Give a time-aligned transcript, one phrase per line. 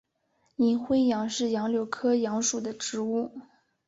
[0.55, 3.29] 银灰杨是杨柳科杨属的植物。